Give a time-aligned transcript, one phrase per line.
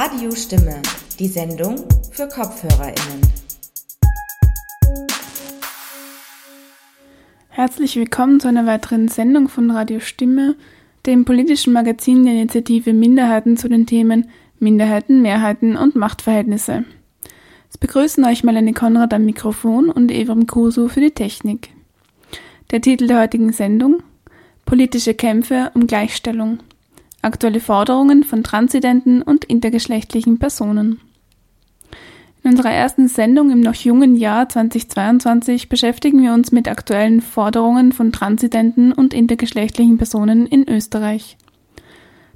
[0.00, 0.80] Radio Stimme,
[1.18, 1.74] die Sendung
[2.12, 3.20] für KopfhörerInnen.
[7.48, 10.54] Herzlich willkommen zu einer weiteren Sendung von Radio Stimme,
[11.04, 14.30] dem politischen Magazin der Initiative Minderheiten zu den Themen
[14.60, 16.84] Minderheiten, Mehrheiten und Machtverhältnisse.
[17.68, 21.70] Es begrüßen euch Melanie Konrad am Mikrofon und Evrim Kusu für die Technik.
[22.70, 24.04] Der Titel der heutigen Sendung
[24.64, 26.60] Politische Kämpfe um Gleichstellung.
[27.20, 31.00] Aktuelle Forderungen von transidenten und intergeschlechtlichen Personen.
[32.44, 37.92] In unserer ersten Sendung im noch jungen Jahr 2022 beschäftigen wir uns mit aktuellen Forderungen
[37.92, 41.36] von transidenten und intergeschlechtlichen Personen in Österreich.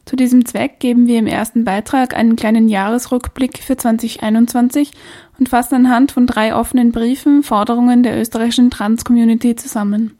[0.05, 4.91] Zu diesem Zweck geben wir im ersten Beitrag einen kleinen Jahresrückblick für 2021
[5.38, 10.19] und fassen anhand von drei offenen Briefen Forderungen der österreichischen Trans-Community zusammen.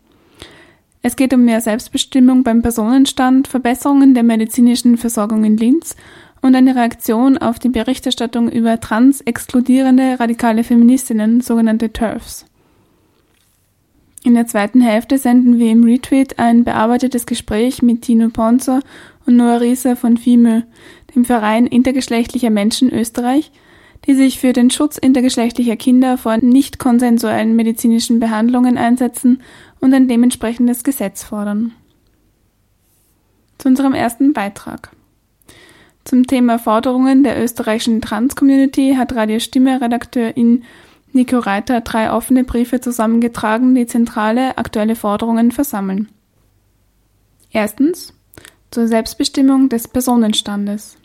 [1.02, 5.97] Es geht um mehr Selbstbestimmung beim Personenstand, Verbesserungen der medizinischen Versorgung in Linz
[6.42, 12.47] und eine Reaktion auf die Berichterstattung über trans-exkludierende radikale Feministinnen, sogenannte TERFs.
[14.25, 18.81] In der zweiten Hälfte senden wir im Retweet ein bearbeitetes Gespräch mit Tino Ponzer
[19.27, 20.62] und Noah Rieser von FIMÖ,
[21.16, 23.50] dem Verein intergeschlechtlicher Menschen Österreich,
[24.06, 29.42] die sich für den Schutz intergeschlechtlicher Kinder vor nicht konsensuellen medizinischen Behandlungen einsetzen
[29.83, 31.72] und ein dementsprechendes Gesetz fordern.
[33.58, 34.91] Zu unserem ersten Beitrag.
[36.05, 40.64] Zum Thema Forderungen der österreichischen Trans-Community hat Radio Stimme Redakteurin
[41.12, 46.08] Nico Reiter drei offene Briefe zusammengetragen, die zentrale aktuelle Forderungen versammeln.
[47.50, 48.14] Erstens
[48.70, 50.97] zur Selbstbestimmung des Personenstandes.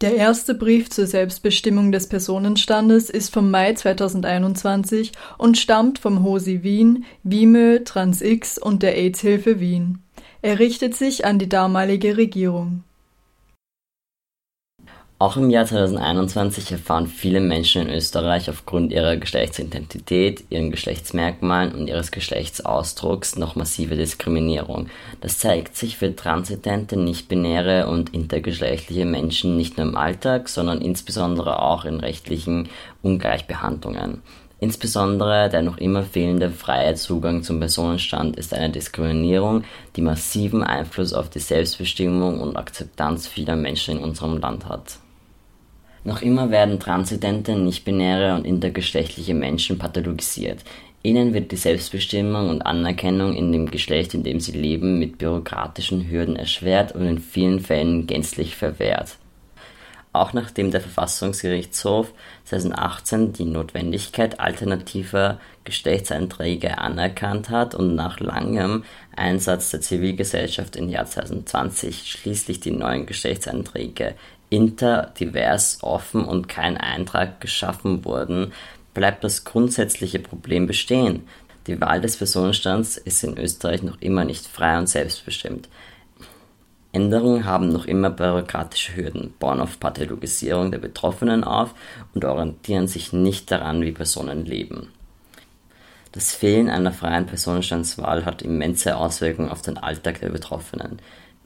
[0.00, 6.62] Der erste Brief zur Selbstbestimmung des Personenstandes ist vom Mai 2021 und stammt vom HOSI
[6.62, 9.98] Wien, WIMÖ, TransX und der AIDS-Hilfe Wien.
[10.40, 12.82] Er richtet sich an die damalige Regierung.
[15.20, 21.88] Auch im Jahr 2021 erfahren viele Menschen in Österreich aufgrund ihrer Geschlechtsidentität, ihren Geschlechtsmerkmalen und
[21.88, 24.86] ihres Geschlechtsausdrucks noch massive Diskriminierung.
[25.20, 31.60] Das zeigt sich für transidente, nichtbinäre und intergeschlechtliche Menschen nicht nur im Alltag, sondern insbesondere
[31.60, 32.70] auch in rechtlichen
[33.02, 34.22] Ungleichbehandlungen.
[34.58, 39.64] Insbesondere der noch immer fehlende freie Zugang zum Personenstand ist eine Diskriminierung,
[39.96, 44.98] die massiven Einfluss auf die Selbstbestimmung und Akzeptanz vieler Menschen in unserem Land hat.
[46.02, 50.60] Noch immer werden transidente, nichtbinäre und intergeschlechtliche Menschen pathologisiert.
[51.02, 56.10] Ihnen wird die Selbstbestimmung und Anerkennung in dem Geschlecht, in dem sie leben, mit bürokratischen
[56.10, 59.16] Hürden erschwert und in vielen Fällen gänzlich verwehrt.
[60.12, 62.12] Auch nachdem der Verfassungsgerichtshof
[62.44, 68.82] 2018 die Notwendigkeit alternativer Geschlechtseinträge anerkannt hat und nach langem
[69.14, 74.16] Einsatz der Zivilgesellschaft im Jahr 2020 schließlich die neuen Geschlechtseinträge
[74.50, 78.52] inter, divers, offen und kein Eintrag geschaffen wurden,
[78.92, 81.22] bleibt das grundsätzliche Problem bestehen.
[81.66, 85.68] Die Wahl des Personenstands ist in Österreich noch immer nicht frei und selbstbestimmt.
[86.92, 91.74] Änderungen haben noch immer bürokratische Hürden, bauen auf Pathologisierung der Betroffenen auf
[92.14, 94.88] und orientieren sich nicht daran, wie Personen leben.
[96.10, 100.98] Das Fehlen einer freien Personenstandswahl hat immense Auswirkungen auf den Alltag der Betroffenen.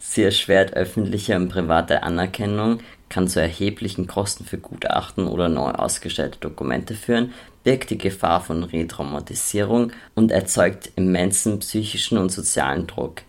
[0.06, 6.38] Sie erschwert öffentliche und private Anerkennung, kann zu erheblichen Kosten für Gutachten oder neu ausgestellte
[6.40, 7.32] Dokumente führen,
[7.64, 13.22] birgt die Gefahr von Retraumatisierung und erzeugt immensen psychischen und sozialen Druck.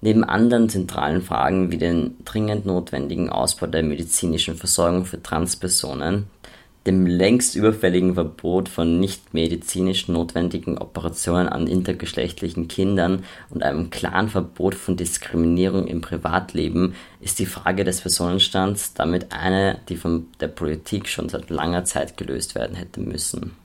[0.00, 6.26] Neben anderen zentralen Fragen wie den dringend notwendigen Ausbau der medizinischen Versorgung für Transpersonen,
[6.86, 14.28] dem längst überfälligen Verbot von nicht medizinisch notwendigen Operationen an intergeschlechtlichen Kindern und einem klaren
[14.28, 20.48] Verbot von Diskriminierung im Privatleben ist die Frage des Personenstands damit eine, die von der
[20.48, 23.61] Politik schon seit langer Zeit gelöst werden hätte müssen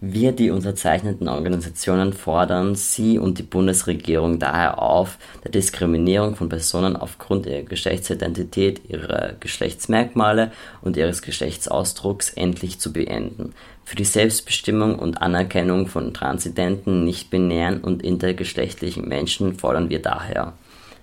[0.00, 6.94] wir, die unterzeichneten Organisationen, fordern Sie und die Bundesregierung daher auf, der Diskriminierung von Personen
[6.94, 10.52] aufgrund ihrer Geschlechtsidentität, ihrer Geschlechtsmerkmale
[10.82, 13.54] und ihres Geschlechtsausdrucks endlich zu beenden.
[13.84, 20.52] Für die Selbstbestimmung und Anerkennung von transidenten, nichtbinären und intergeschlechtlichen Menschen fordern wir daher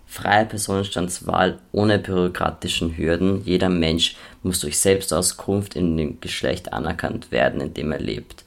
[0.06, 3.42] freie Personenstandswahl ohne bürokratischen Hürden.
[3.44, 8.44] Jeder Mensch muss durch Selbstauskunft in dem Geschlecht anerkannt werden, in dem er lebt.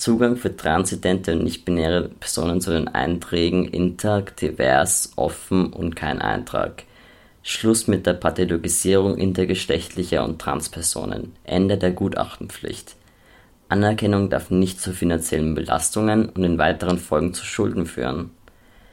[0.00, 6.84] Zugang für transidente und nicht-binäre Personen zu den Einträgen inter, divers, offen und kein Eintrag.
[7.42, 11.34] Schluss mit der Pathologisierung intergeschlechtlicher und Transpersonen.
[11.44, 12.96] Ende der Gutachtenpflicht.
[13.68, 18.30] Anerkennung darf nicht zu finanziellen Belastungen und in weiteren Folgen zu Schulden führen.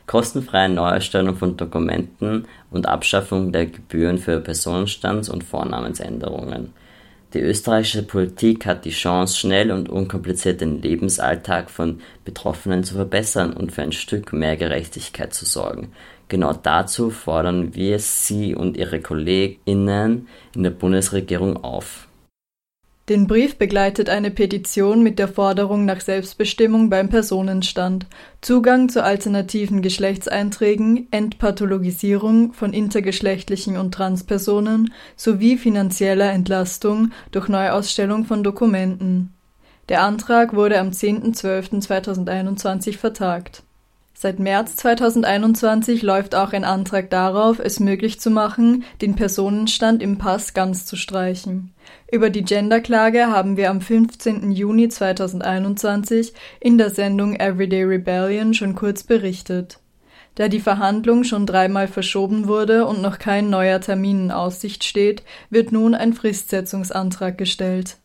[0.08, 6.74] kostenfreie Neuerstellung von Dokumenten und Abschaffung der Gebühren für Personenstands- und Vornamensänderungen.
[7.34, 13.52] Die österreichische Politik hat die Chance, schnell und unkompliziert den Lebensalltag von Betroffenen zu verbessern
[13.52, 15.92] und für ein Stück mehr Gerechtigkeit zu sorgen.
[16.30, 22.07] Genau dazu fordern wir Sie und Ihre KollegInnen in der Bundesregierung auf.
[23.10, 28.06] Den Brief begleitet eine Petition mit der Forderung nach Selbstbestimmung beim Personenstand,
[28.42, 38.44] Zugang zu alternativen Geschlechtseinträgen, Entpathologisierung von intergeschlechtlichen und Transpersonen sowie finanzieller Entlastung durch Neuausstellung von
[38.44, 39.34] Dokumenten.
[39.88, 43.64] Der Antrag wurde am 10.12.2021 vertagt
[44.20, 50.18] Seit März 2021 läuft auch ein Antrag darauf, es möglich zu machen, den Personenstand im
[50.18, 51.72] Pass ganz zu streichen.
[52.12, 54.52] Über die Genderklage haben wir am 15.
[54.52, 59.78] Juni 2021 in der Sendung Everyday Rebellion schon kurz berichtet.
[60.34, 65.22] Da die Verhandlung schon dreimal verschoben wurde und noch kein neuer Termin in Aussicht steht,
[65.52, 67.98] wird nun ein Fristsetzungsantrag gestellt.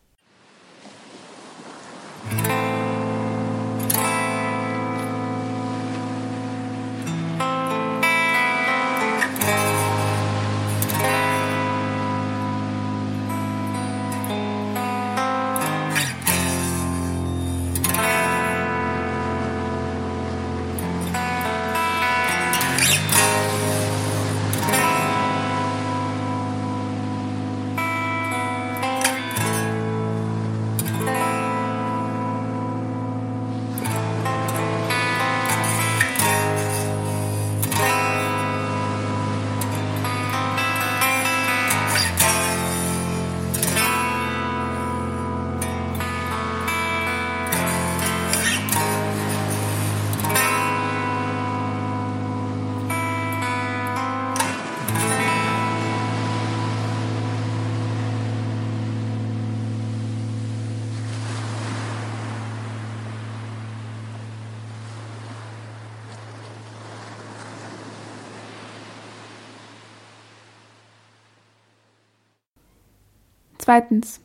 [73.73, 74.21] Zweitens.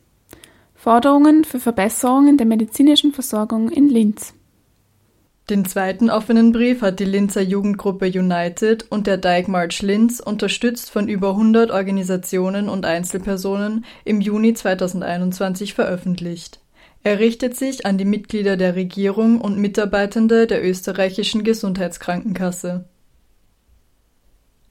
[0.75, 4.35] Forderungen für Verbesserungen der medizinischen Versorgung in Linz.
[5.49, 9.51] Den zweiten offenen Brief hat die Linzer Jugendgruppe United und der Dyke
[9.81, 16.59] Linz, unterstützt von über 100 Organisationen und Einzelpersonen, im Juni 2021 veröffentlicht.
[17.01, 22.85] Er richtet sich an die Mitglieder der Regierung und Mitarbeitende der österreichischen Gesundheitskrankenkasse.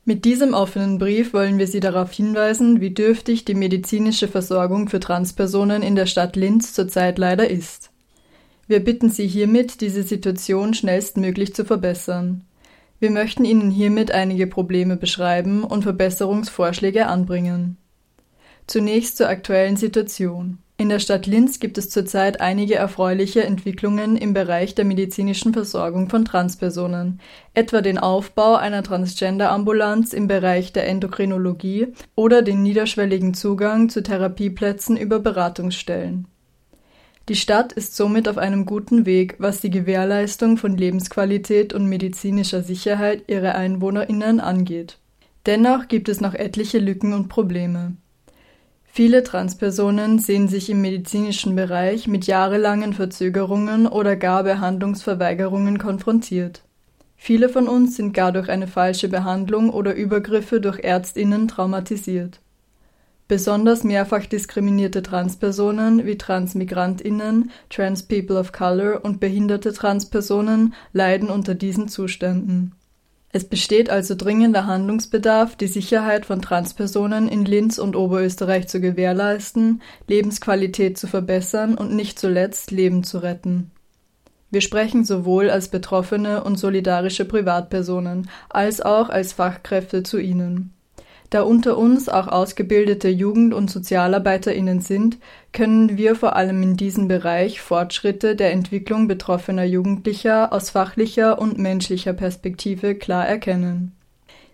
[0.09, 5.01] Mit diesem offenen Brief wollen wir Sie darauf hinweisen, wie dürftig die medizinische Versorgung für
[5.01, 7.91] Transpersonen in der Stadt Linz zurzeit leider ist.
[8.67, 12.43] Wir bitten Sie hiermit, diese Situation schnellstmöglich zu verbessern.
[12.99, 17.77] Wir möchten Ihnen hiermit einige Probleme beschreiben und Verbesserungsvorschläge anbringen.
[18.67, 20.57] Zunächst zur aktuellen Situation.
[20.81, 26.09] In der Stadt Linz gibt es zurzeit einige erfreuliche Entwicklungen im Bereich der medizinischen Versorgung
[26.09, 27.21] von Transpersonen,
[27.53, 34.97] etwa den Aufbau einer Transgender-Ambulanz im Bereich der Endokrinologie oder den niederschwelligen Zugang zu Therapieplätzen
[34.97, 36.29] über Beratungsstellen.
[37.29, 42.63] Die Stadt ist somit auf einem guten Weg, was die Gewährleistung von Lebensqualität und medizinischer
[42.63, 44.99] Sicherheit ihrer Einwohnerinnen angeht.
[45.45, 47.97] Dennoch gibt es noch etliche Lücken und Probleme.
[48.99, 56.65] Viele Transpersonen sehen sich im medizinischen Bereich mit jahrelangen Verzögerungen oder gar Behandlungsverweigerungen konfrontiert.
[57.15, 62.41] Viele von uns sind gar durch eine falsche Behandlung oder Übergriffe durch Ärztinnen traumatisiert.
[63.29, 71.55] Besonders mehrfach diskriminierte Transpersonen wie Transmigrantinnen, Trans People of Color und behinderte Transpersonen leiden unter
[71.55, 72.75] diesen Zuständen
[73.31, 79.83] es besteht also dringender Handlungsbedarf, die Sicherheit von Transpersonen in Linz und Oberösterreich zu gewährleisten,
[80.07, 83.71] Lebensqualität zu verbessern und nicht zuletzt Leben zu retten.
[84.51, 90.73] Wir sprechen sowohl als Betroffene und solidarische Privatpersonen als auch als Fachkräfte zu ihnen.
[91.31, 95.19] Da unter uns auch ausgebildete Jugend- und Sozialarbeiterinnen sind,
[95.53, 101.59] können wir vor allem in diesem Bereich Fortschritte der Entwicklung betroffener Jugendlicher aus fachlicher und
[101.59, 103.93] menschlicher Perspektive klar erkennen.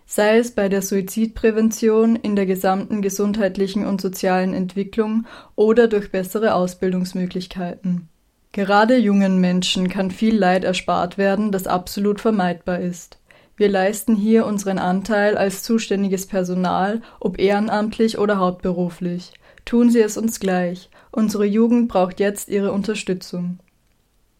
[0.05, 6.53] Sei es bei der Suizidprävention, in der gesamten gesundheitlichen und sozialen Entwicklung oder durch bessere
[6.53, 8.09] Ausbildungsmöglichkeiten.
[8.51, 13.17] Gerade jungen Menschen kann viel Leid erspart werden, das absolut vermeidbar ist.
[13.57, 19.31] Wir leisten hier unseren Anteil als zuständiges Personal, ob ehrenamtlich oder hauptberuflich.
[19.63, 20.89] Tun Sie es uns gleich.
[21.11, 23.59] Unsere Jugend braucht jetzt Ihre Unterstützung.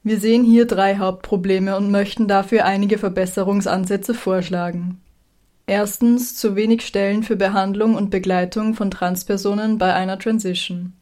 [0.03, 5.01] Wir sehen hier drei Hauptprobleme und möchten dafür einige Verbesserungsansätze vorschlagen.
[5.65, 10.93] Erstens zu wenig Stellen für Behandlung und Begleitung von Transpersonen bei einer Transition.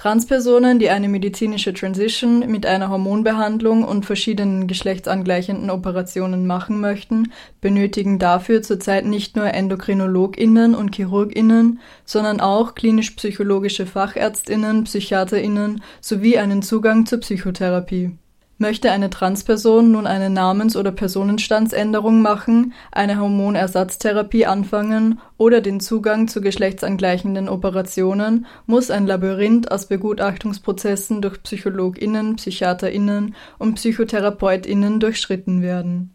[0.00, 8.18] Transpersonen, die eine medizinische Transition mit einer Hormonbehandlung und verschiedenen geschlechtsangleichenden Operationen machen möchten, benötigen
[8.18, 17.04] dafür zurzeit nicht nur Endokrinologinnen und Chirurginnen, sondern auch klinisch-psychologische Fachärztinnen, Psychiaterinnen sowie einen Zugang
[17.04, 18.12] zur Psychotherapie.
[18.62, 26.28] Möchte eine Transperson nun eine Namens- oder Personenstandsänderung machen, eine Hormonersatztherapie anfangen oder den Zugang
[26.28, 36.14] zu geschlechtsangleichenden Operationen, muss ein Labyrinth aus Begutachtungsprozessen durch PsychologInnen, PsychiaterInnen und PsychotherapeutInnen durchschritten werden.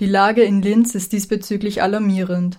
[0.00, 2.58] Die Lage in Linz ist diesbezüglich alarmierend.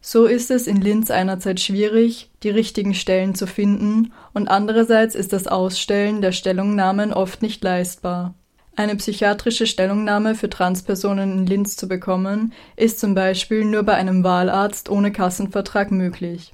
[0.00, 5.34] So ist es in Linz einerseits schwierig, die richtigen Stellen zu finden, und andererseits ist
[5.34, 8.32] das Ausstellen der Stellungnahmen oft nicht leistbar.
[8.78, 14.22] Eine psychiatrische Stellungnahme für Transpersonen in Linz zu bekommen, ist zum Beispiel nur bei einem
[14.22, 16.52] Wahlarzt ohne Kassenvertrag möglich.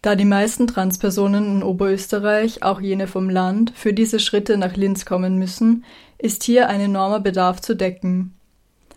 [0.00, 5.04] Da die meisten Transpersonen in Oberösterreich, auch jene vom Land, für diese Schritte nach Linz
[5.04, 5.84] kommen müssen,
[6.18, 8.32] ist hier ein enormer Bedarf zu decken.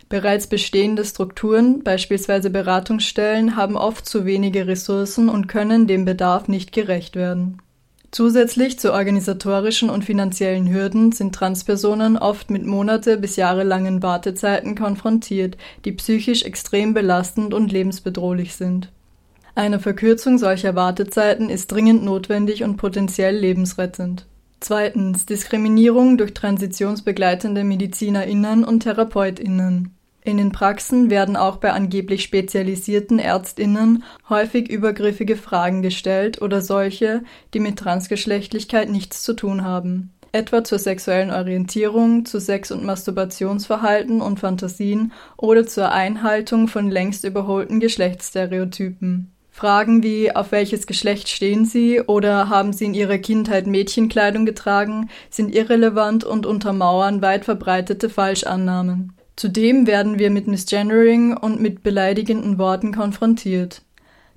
[0.08, 6.72] Bereits bestehende Strukturen, beispielsweise Beratungsstellen, haben oft zu wenige Ressourcen und können dem Bedarf nicht
[6.72, 7.63] gerecht werden.
[8.14, 15.58] Zusätzlich zu organisatorischen und finanziellen Hürden sind Transpersonen oft mit monate bis jahrelangen Wartezeiten konfrontiert,
[15.84, 18.92] die psychisch extrem belastend und lebensbedrohlich sind.
[19.56, 24.28] Eine Verkürzung solcher Wartezeiten ist dringend notwendig und potenziell lebensrettend.
[24.60, 29.90] Zweitens Diskriminierung durch transitionsbegleitende MedizinerInnen und TherapeutInnen.
[30.26, 37.24] In den Praxen werden auch bei angeblich spezialisierten Ärztinnen häufig übergriffige Fragen gestellt oder solche,
[37.54, 44.22] die mit Transgeschlechtlichkeit nichts zu tun haben, etwa zur sexuellen Orientierung, zu Sex- und Masturbationsverhalten
[44.22, 49.30] und Fantasien oder zur Einhaltung von längst überholten Geschlechtsstereotypen.
[49.52, 55.10] Fragen wie auf welches Geschlecht stehen Sie oder haben Sie in Ihrer Kindheit Mädchenkleidung getragen,
[55.30, 59.14] sind irrelevant und untermauern weit verbreitete Falschannahmen.
[59.36, 63.82] Zudem werden wir mit Misgendering und mit beleidigenden Worten konfrontiert.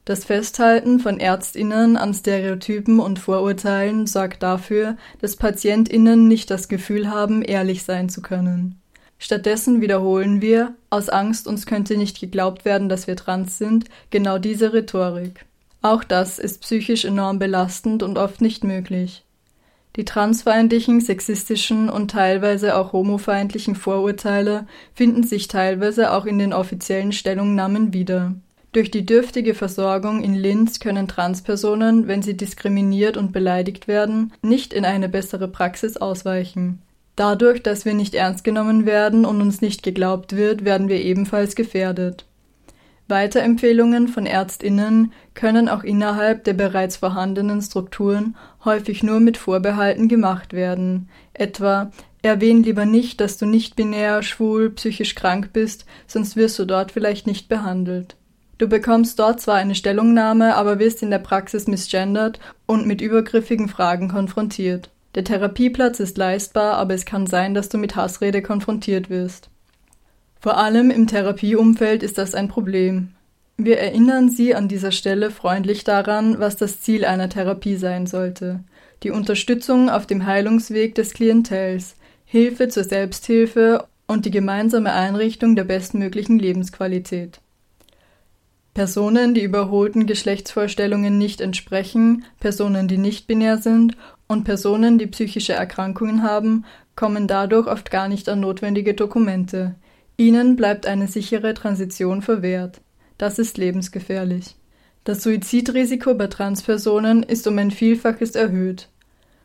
[0.07, 7.11] Das Festhalten von Ärztinnen an Stereotypen und Vorurteilen sorgt dafür, dass Patientinnen nicht das Gefühl
[7.11, 8.81] haben, ehrlich sein zu können.
[9.19, 14.39] Stattdessen wiederholen wir, aus Angst, uns könnte nicht geglaubt werden, dass wir trans sind, genau
[14.39, 15.45] diese Rhetorik.
[15.83, 19.26] Auch das ist psychisch enorm belastend und oft nicht möglich.
[19.97, 27.13] Die transfeindlichen, sexistischen und teilweise auch homofeindlichen Vorurteile finden sich teilweise auch in den offiziellen
[27.13, 28.35] Stellungnahmen wieder.
[28.73, 34.75] Durch die dürftige Versorgung in Linz können Transpersonen, wenn sie diskriminiert und beleidigt werden, nicht
[34.75, 36.83] in eine bessere Praxis ausweichen.
[37.17, 41.57] Dadurch, dass wir nicht ernst genommen werden und uns nicht geglaubt wird, werden wir ebenfalls
[41.57, 42.27] gefährdet.
[43.09, 50.53] Weiterempfehlungen von Ärztinnen können auch innerhalb der bereits vorhandenen Strukturen häufig nur mit Vorbehalten gemacht
[50.53, 56.59] werden, etwa erwähn lieber nicht, dass du nicht binär, schwul, psychisch krank bist, sonst wirst
[56.59, 58.17] du dort vielleicht nicht behandelt.
[58.59, 63.69] Du bekommst dort zwar eine Stellungnahme, aber wirst in der Praxis misgendert und mit übergriffigen
[63.69, 64.91] Fragen konfrontiert.
[65.15, 69.51] Der Therapieplatz ist leistbar, aber es kann sein, dass du mit Hassrede konfrontiert wirst.
[70.47, 73.09] Vor allem im Therapieumfeld ist das ein Problem.
[73.57, 78.61] Wir erinnern Sie an dieser Stelle freundlich daran, was das Ziel einer Therapie sein sollte.
[79.03, 85.65] Die Unterstützung auf dem Heilungsweg des Klientels, Hilfe zur Selbsthilfe und die gemeinsame Einrichtung der
[85.65, 87.41] bestmöglichen Lebensqualität.
[88.73, 93.97] Personen, die überholten Geschlechtsvorstellungen nicht entsprechen, Personen, die nicht binär sind
[94.29, 99.75] und Personen, die psychische Erkrankungen haben, kommen dadurch oft gar nicht an notwendige Dokumente.
[100.19, 102.81] Ihnen bleibt eine sichere Transition verwehrt.
[103.19, 104.57] Das ist lebensgefährlich.
[105.05, 108.89] Das Suizidrisiko bei Transpersonen ist um ein Vielfaches erhöht.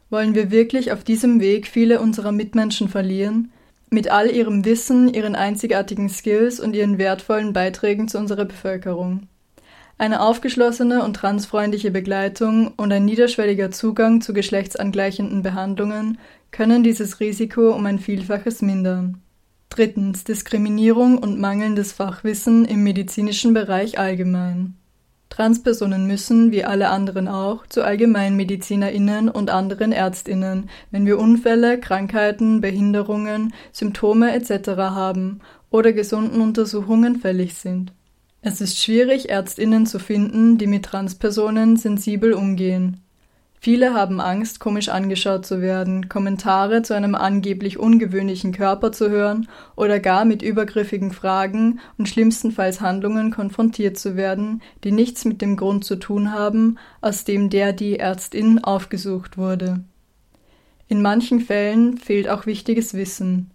[0.09, 3.51] Wollen wir wirklich auf diesem Weg viele unserer Mitmenschen verlieren?
[3.89, 9.27] Mit all ihrem Wissen, ihren einzigartigen Skills und ihren wertvollen Beiträgen zu unserer Bevölkerung.
[9.97, 16.17] Eine aufgeschlossene und transfreundliche Begleitung und ein niederschwelliger Zugang zu geschlechtsangleichenden Behandlungen
[16.51, 19.21] können dieses Risiko um ein Vielfaches mindern.
[19.71, 24.75] Drittens Diskriminierung und mangelndes Fachwissen im medizinischen Bereich allgemein.
[25.29, 32.59] Transpersonen müssen, wie alle anderen auch, zu Allgemeinmedizinerinnen und anderen Ärztinnen, wenn wir Unfälle, Krankheiten,
[32.59, 34.71] Behinderungen, Symptome etc.
[34.75, 37.93] haben oder gesunden Untersuchungen fällig sind.
[38.41, 42.99] Es ist schwierig, Ärztinnen zu finden, die mit Transpersonen sensibel umgehen.
[43.63, 49.47] Viele haben Angst, komisch angeschaut zu werden, Kommentare zu einem angeblich ungewöhnlichen Körper zu hören
[49.75, 55.57] oder gar mit übergriffigen Fragen und schlimmstenfalls Handlungen konfrontiert zu werden, die nichts mit dem
[55.57, 59.81] Grund zu tun haben, aus dem der die Ärztin aufgesucht wurde.
[60.87, 63.51] In manchen Fällen fehlt auch wichtiges Wissen.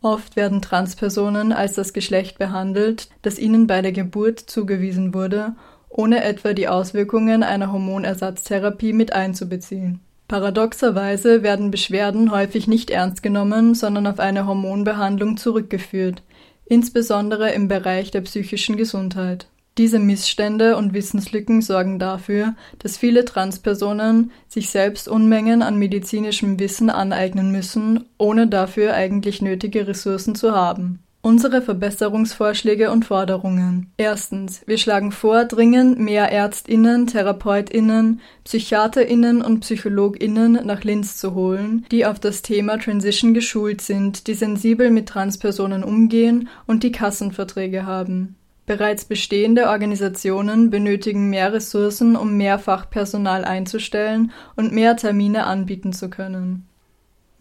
[0.00, 5.54] Oft werden Transpersonen als das Geschlecht behandelt, das ihnen bei der Geburt zugewiesen wurde
[5.92, 10.00] ohne etwa die Auswirkungen einer Hormonersatztherapie mit einzubeziehen.
[10.28, 16.22] Paradoxerweise werden Beschwerden häufig nicht ernst genommen, sondern auf eine Hormonbehandlung zurückgeführt,
[16.64, 19.48] insbesondere im Bereich der psychischen Gesundheit.
[19.78, 26.90] Diese Missstände und Wissenslücken sorgen dafür, dass viele Transpersonen sich selbst Unmengen an medizinischem Wissen
[26.90, 31.02] aneignen müssen, ohne dafür eigentlich nötige Ressourcen zu haben.
[31.24, 33.92] Unsere Verbesserungsvorschläge und Forderungen.
[33.96, 34.62] Erstens.
[34.66, 42.06] Wir schlagen vor, dringend mehr ÄrztInnen, TherapeutInnen, PsychiaterInnen und PsychologInnen nach Linz zu holen, die
[42.06, 48.34] auf das Thema Transition geschult sind, die sensibel mit Transpersonen umgehen und die Kassenverträge haben.
[48.66, 56.10] Bereits bestehende Organisationen benötigen mehr Ressourcen, um mehr Fachpersonal einzustellen und mehr Termine anbieten zu
[56.10, 56.66] können.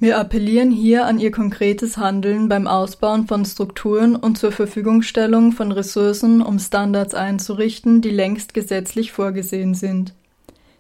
[0.02, 5.72] Wir appellieren hier an Ihr konkretes Handeln beim Ausbauen von Strukturen und zur Verfügungstellung von
[5.72, 10.16] Ressourcen, um Standards einzurichten, die längst gesetzlich vorgesehen sind.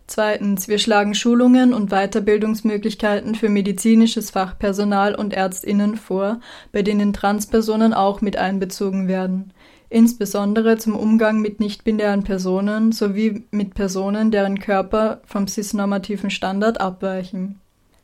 [0.08, 0.68] Zweitens.
[0.68, 6.40] Wir schlagen Schulungen und Weiterbildungsmöglichkeiten für medizinisches Fachpersonal und Ärztinnen vor,
[6.72, 9.54] bei denen Transpersonen auch mit einbezogen werden,
[9.92, 17.61] insbesondere zum Umgang mit nichtbinären Personen sowie mit Personen, deren Körper vom cisnormativen Standard abweichen.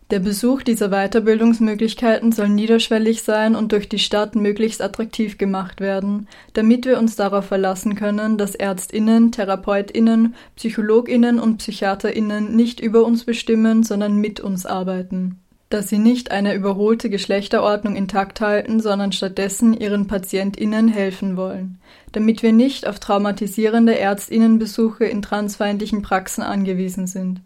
[0.10, 6.30] Der Besuch dieser Weiterbildungsmöglichkeiten soll niederschwellig sein und durch die Stadt möglichst attraktiv gemacht werden,
[6.54, 13.26] damit wir uns darauf verlassen können, dass Ärztinnen, Therapeutinnen, Psychologinnen und Psychiaterinnen nicht über uns
[13.26, 15.40] bestimmen, sondern mit uns arbeiten.
[15.70, 21.80] Dass sie nicht eine überholte Geschlechterordnung intakt halten, sondern stattdessen ihren Patientinnen helfen wollen,
[22.14, 27.42] damit wir nicht auf traumatisierende Ärztinnenbesuche in transfeindlichen Praxen angewiesen sind.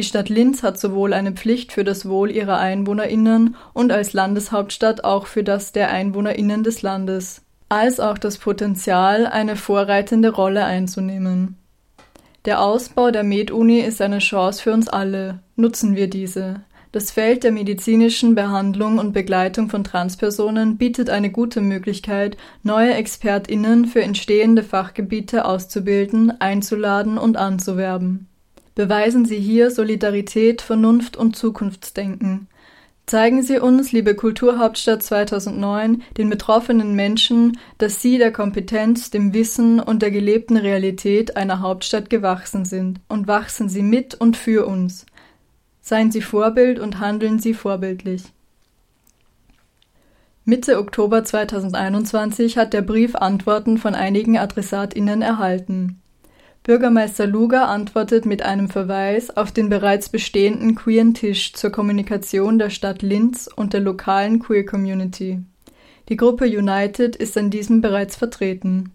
[0.00, 5.04] Die Stadt Linz hat sowohl eine Pflicht für das Wohl ihrer EinwohnerInnen und als Landeshauptstadt
[5.04, 11.58] auch für das der EinwohnerInnen des Landes, als auch das Potenzial, eine vorreitende Rolle einzunehmen.
[12.46, 15.40] Der Ausbau der MedUni ist eine Chance für uns alle.
[15.56, 16.62] Nutzen wir diese.
[16.92, 23.84] Das Feld der medizinischen Behandlung und Begleitung von Transpersonen bietet eine gute Möglichkeit, neue ExpertInnen
[23.84, 28.29] für entstehende Fachgebiete auszubilden, einzuladen und anzuwerben.
[28.80, 32.48] Beweisen Sie hier Solidarität, Vernunft und Zukunftsdenken.
[33.04, 39.80] Zeigen Sie uns, liebe Kulturhauptstadt 2009, den betroffenen Menschen, dass Sie der Kompetenz, dem Wissen
[39.80, 45.04] und der gelebten Realität einer Hauptstadt gewachsen sind und wachsen Sie mit und für uns.
[45.82, 48.22] Seien Sie Vorbild und handeln Sie vorbildlich.
[50.46, 55.99] Mitte Oktober 2021 hat der Brief Antworten von einigen AdressatInnen erhalten.
[56.62, 62.68] Bürgermeister Luger antwortet mit einem Verweis auf den bereits bestehenden Queeren Tisch zur Kommunikation der
[62.68, 65.40] Stadt Linz und der lokalen Queer Community.
[66.10, 68.92] Die Gruppe United ist an diesem bereits vertreten.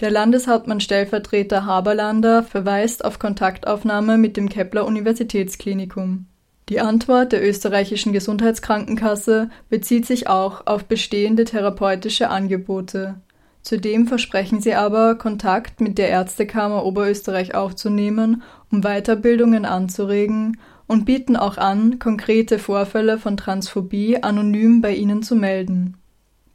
[0.00, 6.26] Der Landeshauptmann-Stellvertreter Haberlander verweist auf Kontaktaufnahme mit dem Kepler Universitätsklinikum.
[6.70, 13.16] Die Antwort der österreichischen Gesundheitskrankenkasse bezieht sich auch auf bestehende therapeutische Angebote.
[13.62, 21.36] Zudem versprechen sie aber, Kontakt mit der Ärztekammer Oberösterreich aufzunehmen, um Weiterbildungen anzuregen und bieten
[21.36, 25.96] auch an, konkrete Vorfälle von Transphobie anonym bei ihnen zu melden.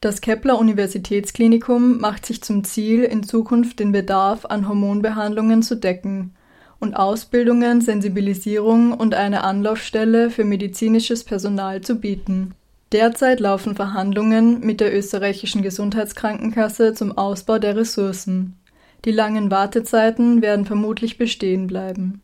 [0.02, 6.36] Das Kepler Universitätsklinikum macht sich zum Ziel, in Zukunft den Bedarf an Hormonbehandlungen zu decken
[6.80, 12.54] und Ausbildungen, Sensibilisierung und eine Anlaufstelle für medizinisches Personal zu bieten
[12.94, 18.56] Derzeit laufen Verhandlungen mit der österreichischen Gesundheitskrankenkasse zum Ausbau der Ressourcen.
[19.04, 22.22] Die langen Wartezeiten werden vermutlich bestehen bleiben.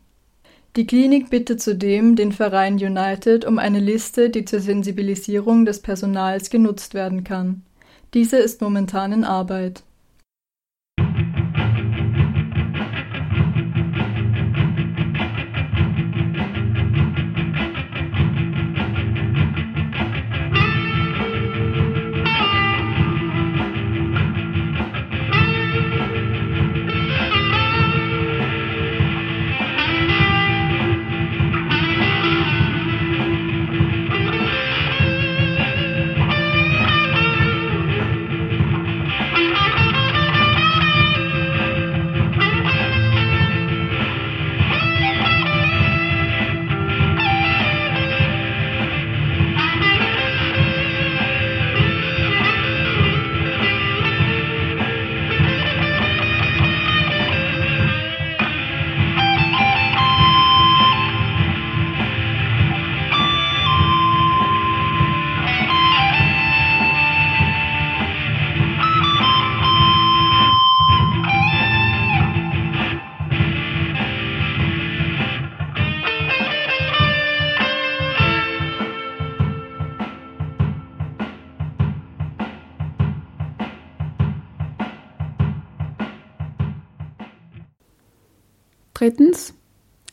[0.76, 6.50] Die Klinik bittet zudem den Verein United um eine Liste, die zur Sensibilisierung des Personals
[6.50, 7.62] genutzt werden kann.
[8.14, 9.84] Diese ist momentan in Arbeit
[89.04, 89.52] Drittens.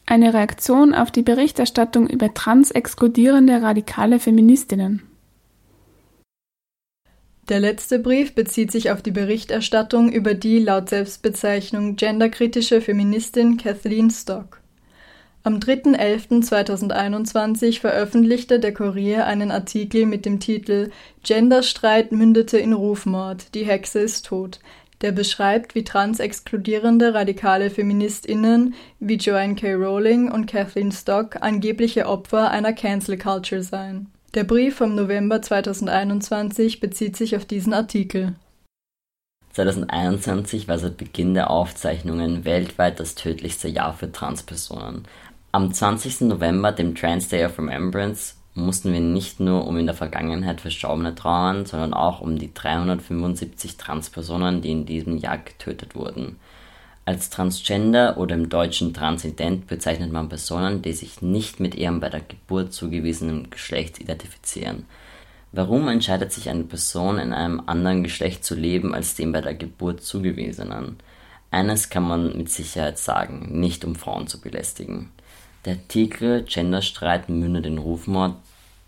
[0.05, 5.03] Eine Reaktion auf die Berichterstattung über trans-exkludierende radikale Feministinnen.
[7.47, 14.09] Der letzte Brief bezieht sich auf die Berichterstattung über die laut Selbstbezeichnung genderkritische Feministin Kathleen
[14.09, 14.59] Stock.
[15.43, 20.89] Am 3.11.2021 veröffentlichte der Kurier einen Artikel mit dem Titel
[21.23, 24.59] Genderstreit mündete in Rufmord, die Hexe ist tot,
[25.01, 29.73] der beschreibt, wie trans-exkludierende radikale Feministinnen wie Joanne K.
[29.73, 34.11] Rowling und Kathleen Stock angebliche Opfer einer Cancel Culture seien.
[34.33, 38.35] Der Brief vom November 2021 bezieht sich auf diesen Artikel.
[39.53, 45.05] 2021 war seit Beginn der Aufzeichnungen weltweit das tödlichste Jahr für Transpersonen.
[45.51, 46.21] Am 20.
[46.21, 51.15] November, dem Trans Day of Remembrance, mussten wir nicht nur um in der Vergangenheit Verstorbene
[51.15, 56.37] trauern, sondern auch um die 375 Transpersonen, die in diesem Jahr getötet wurden.
[57.03, 62.09] Als Transgender oder im Deutschen Transident bezeichnet man Personen, die sich nicht mit ihrem bei
[62.09, 64.85] der Geburt zugewiesenen Geschlecht identifizieren.
[65.51, 69.55] Warum entscheidet sich eine Person in einem anderen Geschlecht zu leben als dem bei der
[69.55, 70.97] Geburt zugewiesenen?
[71.49, 75.09] Eines kann man mit Sicherheit sagen, nicht um Frauen zu belästigen.
[75.65, 78.33] Der Artikel Genderstreit mündet in Rufmord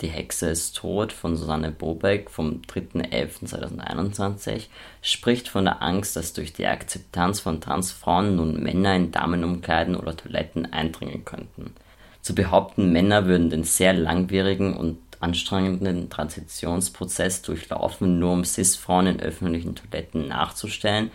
[0.01, 4.63] Die Hexe ist tot von Susanne Bobeck vom 3.11.2021
[5.03, 10.17] spricht von der Angst, dass durch die Akzeptanz von Transfrauen nun Männer in Damenumkleiden oder
[10.17, 11.75] Toiletten eindringen könnten.
[12.23, 19.19] Zu behaupten, Männer würden den sehr langwierigen und anstrengenden Transitionsprozess durchlaufen, nur um Cis-Frauen in
[19.19, 21.12] öffentlichen Toiletten nachzustellen,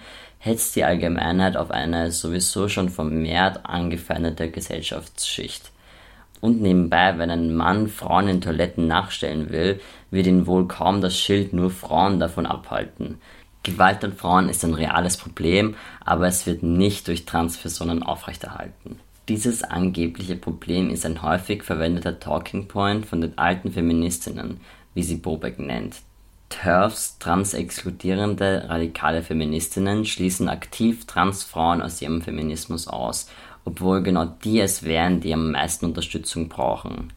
[0.49, 5.71] hetzt die Allgemeinheit auf eine sowieso schon vermehrt angefeindete Gesellschaftsschicht.
[6.41, 9.81] Und nebenbei, wenn ein Mann Frauen in Toiletten nachstellen will,
[10.11, 13.19] wird ihn wohl kaum das Schild nur Frauen davon abhalten.
[13.63, 19.01] Gewalt an Frauen ist ein reales Problem, aber es wird nicht durch Transpersonen aufrechterhalten.
[19.29, 24.61] Dieses angebliche Problem ist ein häufig verwendeter Talking Point von den alten Feministinnen,
[24.95, 25.97] wie sie Bobeck nennt,
[26.49, 33.29] TERFs (trans-exkludierende radikale Feministinnen) schließen aktiv Transfrauen aus ihrem Feminismus aus,
[33.65, 37.13] obwohl genau die es wären, die am meisten Unterstützung brauchen.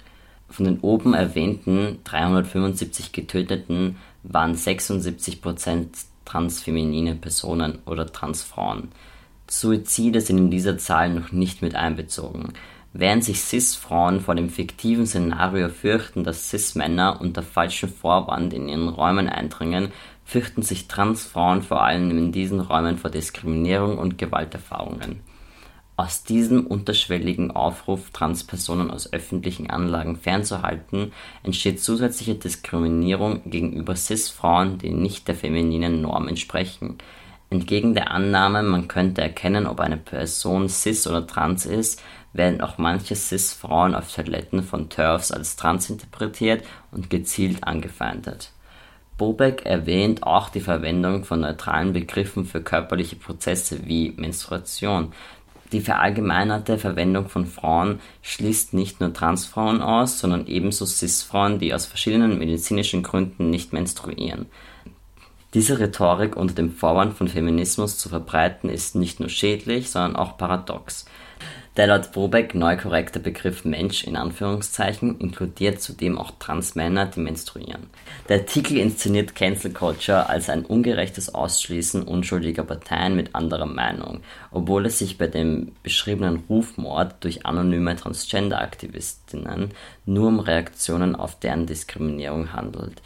[0.49, 5.87] Von den oben erwähnten 375 Getöteten waren 76%
[6.25, 8.89] transfeminine Personen oder Transfrauen.
[9.47, 12.53] Suizide sind in dieser Zahl noch nicht mit einbezogen
[12.93, 18.89] Während sich Cis-Frauen vor dem fiktiven Szenario fürchten, dass Cis-Männer unter falschem Vorwand in ihren
[18.89, 19.93] Räumen eindringen,
[20.25, 25.21] fürchten sich Trans-Frauen vor allem in diesen Räumen vor Diskriminierung und Gewalterfahrungen.
[25.95, 34.89] Aus diesem unterschwelligen Aufruf, Transpersonen aus öffentlichen Anlagen fernzuhalten, entsteht zusätzliche Diskriminierung gegenüber Cis-Frauen, die
[34.89, 36.97] nicht der femininen Norm entsprechen.
[37.51, 42.01] Entgegen der Annahme, man könnte erkennen, ob eine Person cis oder trans ist,
[42.33, 48.51] werden auch manche Cis-Frauen auf Toiletten von TERFs als trans interpretiert und gezielt angefeindet.
[49.17, 55.13] Bobeck erwähnt auch die Verwendung von neutralen Begriffen für körperliche Prozesse wie Menstruation.
[55.71, 61.85] Die verallgemeinerte Verwendung von Frauen schließt nicht nur Transfrauen aus, sondern ebenso Cis-Frauen, die aus
[61.85, 64.47] verschiedenen medizinischen Gründen nicht menstruieren.
[65.53, 70.37] Diese Rhetorik unter dem Vorwand von Feminismus zu verbreiten ist nicht nur schädlich, sondern auch
[70.37, 71.05] paradox.
[71.77, 77.83] Der laut Bobeck neu korrekte Begriff Mensch in Anführungszeichen inkludiert zudem auch Transmänner, die menstruieren.
[78.27, 84.19] Der Artikel inszeniert Cancel Culture als ein ungerechtes Ausschließen unschuldiger Parteien mit anderer Meinung,
[84.51, 89.69] obwohl es sich bei dem beschriebenen Rufmord durch anonyme Transgender-Aktivistinnen
[90.05, 93.01] nur um Reaktionen auf deren Diskriminierung handelt.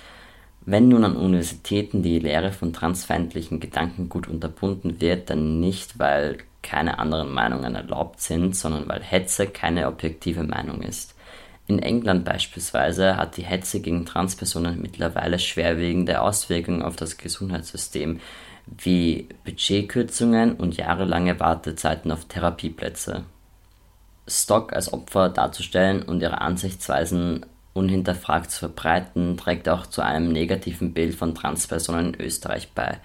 [0.61, 6.99] Wenn nun an Universitäten die Lehre von transfeindlichen Gedankengut unterbunden wird, dann nicht, weil keine
[6.99, 11.15] anderen Meinungen erlaubt sind, sondern weil Hetze keine objektive Meinung ist.
[11.67, 18.19] In England beispielsweise hat die Hetze gegen Transpersonen mittlerweile schwerwiegende Auswirkungen auf das Gesundheitssystem,
[18.67, 23.23] wie Budgetkürzungen und jahrelange Wartezeiten auf Therapieplätze.
[24.27, 30.93] Stock als Opfer darzustellen und ihre Ansichtsweisen unhinterfragt zu verbreiten, trägt auch zu einem negativen
[30.93, 32.99] Bild von Transpersonen in Österreich bei.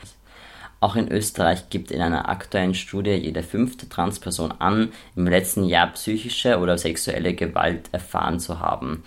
[0.81, 5.89] Auch in Österreich gibt in einer aktuellen Studie jede fünfte Transperson an, im letzten Jahr
[5.89, 9.05] psychische oder sexuelle Gewalt erfahren zu haben.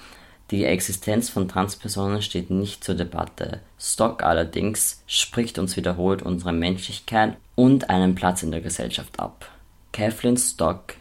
[0.51, 3.61] Die Existenz von Transpersonen steht nicht zur Debatte.
[3.79, 9.49] Stock allerdings spricht uns wiederholt unsere Menschlichkeit und einen Platz in der Gesellschaft ab.
[9.93, 10.93] Kathleen Stock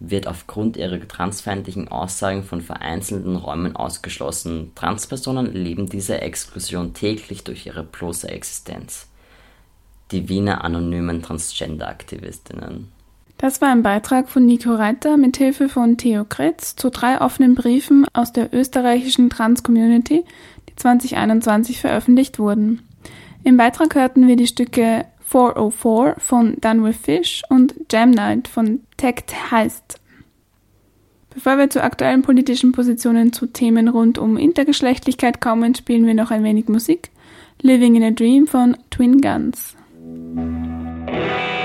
[0.00, 4.72] wird aufgrund ihrer transfeindlichen Aussagen von vereinzelten Räumen ausgeschlossen.
[4.74, 9.09] Transpersonen leben diese Exklusion täglich durch ihre bloße Existenz
[10.12, 12.88] die Wiener anonymen Transgender-Aktivistinnen.
[13.38, 17.54] Das war ein Beitrag von Nico Reiter mit Hilfe von Theo Kretz zu drei offenen
[17.54, 20.24] Briefen aus der österreichischen Trans-Community,
[20.68, 22.82] die 2021 veröffentlicht wurden.
[23.42, 28.80] Im Beitrag hörten wir die Stücke 404 von Done with Fish und Jam Night von
[28.98, 30.00] Tect Heist.
[31.32, 36.30] Bevor wir zu aktuellen politischen Positionen zu Themen rund um Intergeschlechtlichkeit kommen, spielen wir noch
[36.30, 37.10] ein wenig Musik.
[37.62, 39.76] Living in a Dream von Twin Guns.
[40.02, 41.59] Ihr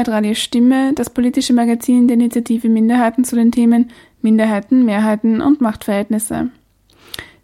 [0.00, 3.90] hört Radio Stimme, das politische Magazin der Initiative Minderheiten zu den Themen
[4.22, 6.48] Minderheiten, Mehrheiten und Machtverhältnisse.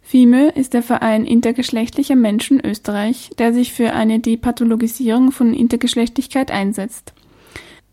[0.01, 7.13] FIMÖ ist der Verein intergeschlechtlicher Menschen Österreich, der sich für eine Depathologisierung von Intergeschlechtlichkeit einsetzt.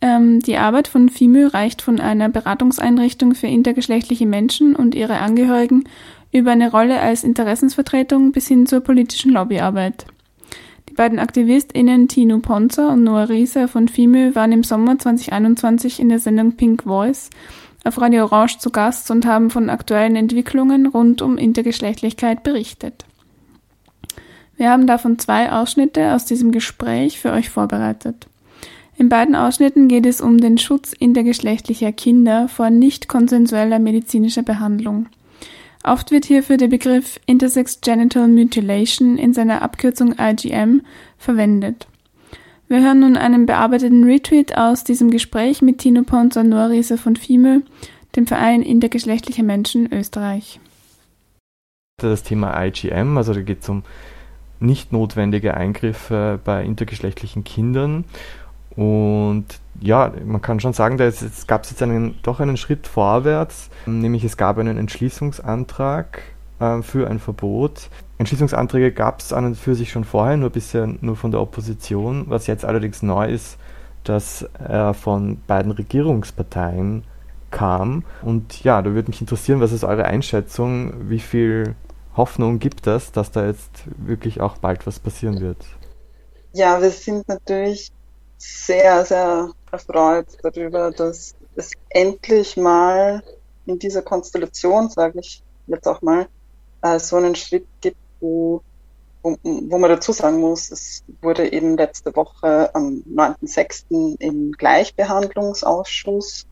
[0.00, 5.84] Ähm, die Arbeit von FIMÖ reicht von einer Beratungseinrichtung für intergeschlechtliche Menschen und ihre Angehörigen
[6.32, 10.06] über eine Rolle als Interessensvertretung bis hin zur politischen Lobbyarbeit.
[10.94, 16.08] Die beiden AktivistInnen Tino Ponzer und Noah Rieser von FIMÖ waren im Sommer 2021 in
[16.08, 17.30] der Sendung Pink Voice
[17.82, 23.06] auf Radio Orange zu Gast und haben von aktuellen Entwicklungen rund um Intergeschlechtlichkeit berichtet.
[24.56, 28.28] Wir haben davon zwei Ausschnitte aus diesem Gespräch für euch vorbereitet.
[28.96, 35.06] In beiden Ausschnitten geht es um den Schutz intergeschlechtlicher Kinder vor nicht konsensueller medizinischer Behandlung.
[35.86, 40.80] Oft wird hierfür der Begriff Intersex Genital Mutilation in seiner Abkürzung IGM
[41.18, 41.86] verwendet.
[42.68, 47.62] Wir hören nun einen bearbeiteten Retweet aus diesem Gespräch mit Tino Riese von FIME,
[48.16, 50.58] dem Verein intergeschlechtlicher Menschen Österreich.
[51.98, 53.82] Das Thema IGM, also da geht es um
[54.60, 58.06] nicht notwendige Eingriffe bei intergeschlechtlichen Kindern.
[58.74, 59.44] Und
[59.80, 61.10] ja, man kann schon sagen, da
[61.46, 66.22] gab es jetzt einen, doch einen Schritt vorwärts, nämlich es gab einen Entschließungsantrag
[66.60, 67.88] äh, für ein Verbot.
[68.18, 72.26] Entschließungsanträge gab es an und für sich schon vorher, nur bisher nur von der Opposition.
[72.28, 73.58] Was jetzt allerdings neu ist,
[74.04, 77.04] dass er von beiden Regierungsparteien
[77.50, 78.04] kam.
[78.22, 81.08] Und ja, da würde mich interessieren, was ist eure Einschätzung?
[81.08, 81.74] Wie viel
[82.16, 85.64] Hoffnung gibt es, dass da jetzt wirklich auch bald was passieren wird?
[86.52, 87.90] Ja, wir sind natürlich
[88.38, 93.22] sehr, sehr erfreut darüber, dass es endlich mal
[93.66, 96.28] in dieser Konstellation, sage ich jetzt auch mal,
[96.82, 98.62] äh, so einen Schritt gibt, wo,
[99.22, 104.16] wo, wo man dazu sagen muss, es wurde eben letzte Woche am 9.6.
[104.18, 106.46] im Gleichbehandlungsausschuss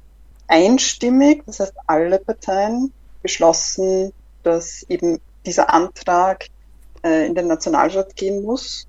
[0.48, 2.92] einstimmig, das heißt alle Parteien,
[3.22, 6.48] beschlossen, dass eben dieser Antrag
[7.02, 8.86] äh, in den Nationalrat gehen muss.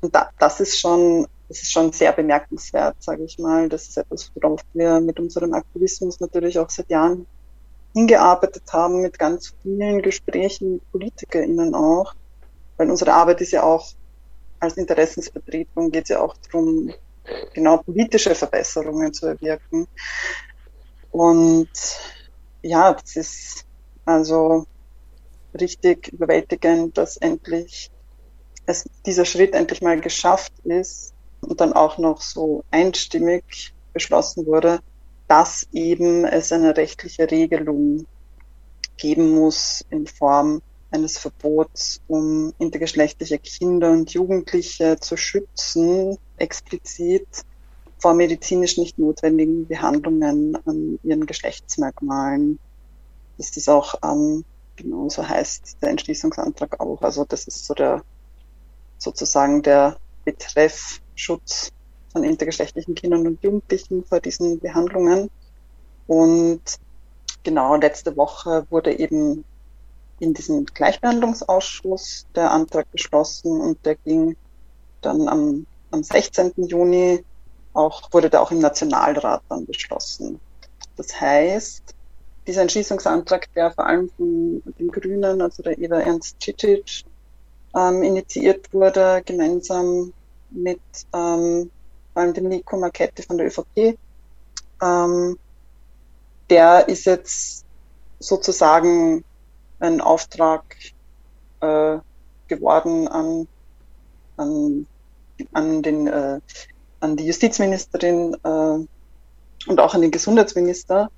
[0.00, 3.68] Und da, das ist schon, das ist schon sehr bemerkenswert, sage ich mal.
[3.68, 7.26] Das ist etwas, worauf wir mit unserem Aktivismus natürlich auch seit Jahren
[7.92, 12.14] hingearbeitet haben mit ganz vielen Gesprächen mit PolitikerInnen auch,
[12.78, 13.86] weil unsere Arbeit ist ja auch
[14.60, 16.90] als Interessensvertretung geht es ja auch darum,
[17.52, 19.86] genau politische Verbesserungen zu erwirken.
[21.10, 21.68] Und
[22.62, 23.64] ja, das ist
[24.06, 24.64] also
[25.52, 27.90] richtig überwältigend, dass endlich
[28.64, 31.11] es, dieser Schritt endlich mal geschafft ist
[31.42, 34.80] und dann auch noch so einstimmig beschlossen wurde,
[35.28, 38.06] dass eben es eine rechtliche Regelung
[38.96, 47.26] geben muss in Form eines Verbots, um intergeschlechtliche Kinder und Jugendliche zu schützen, explizit
[47.98, 52.58] vor medizinisch nicht notwendigen Behandlungen an ihren Geschlechtsmerkmalen.
[53.38, 54.44] Das ist auch ähm,
[54.76, 57.00] genau so heißt der Entschließungsantrag auch.
[57.02, 58.02] Also das ist so der
[58.98, 61.70] sozusagen der Betreff Schutz
[62.12, 65.30] von intergeschlechtlichen Kindern und Jugendlichen vor diesen Behandlungen.
[66.06, 66.62] Und
[67.42, 69.44] genau letzte Woche wurde eben
[70.20, 74.36] in diesem Gleichbehandlungsausschuss der Antrag beschlossen und der ging
[75.00, 76.52] dann am, am 16.
[76.56, 77.24] Juni
[77.72, 80.38] auch, wurde da auch im Nationalrat dann beschlossen.
[80.96, 81.82] Das heißt,
[82.46, 87.04] dieser Entschließungsantrag, der vor allem von den Grünen, also der Eva Ernst Cicic,
[87.74, 90.12] ähm, initiiert wurde, gemeinsam
[90.54, 90.80] mit
[91.12, 91.70] ähm,
[92.12, 93.98] vor allem dem Nico Marchetti von der ÖVP.
[94.82, 95.38] Ähm,
[96.50, 97.64] der ist jetzt
[98.18, 99.24] sozusagen
[99.80, 100.64] ein Auftrag
[101.60, 101.98] äh,
[102.48, 103.48] geworden an,
[104.36, 104.86] an,
[105.52, 106.40] an, den, äh,
[107.00, 111.10] an die Justizministerin äh, und auch an den Gesundheitsminister,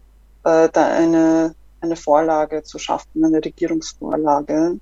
[0.45, 4.79] äh, da eine, eine Vorlage zu schaffen, eine Regierungsvorlage.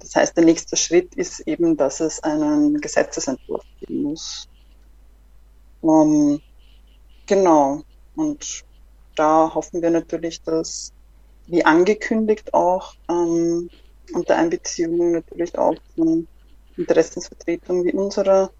[0.00, 4.48] Das heißt, der nächste Schritt ist eben, dass es einen Gesetzesentwurf geben muss.
[5.80, 6.40] Um, ähm,
[7.26, 7.82] genau.
[8.16, 8.64] Und
[9.16, 10.92] da hoffen wir natürlich, dass,
[11.46, 13.70] wie angekündigt auch, ähm,
[14.12, 16.26] unter Einbeziehung natürlich auch von
[16.76, 18.50] Interessensvertretungen wie unserer,